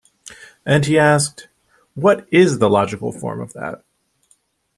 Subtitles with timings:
[0.65, 1.47] And he asked:
[1.93, 3.83] 'What is the logical form of that?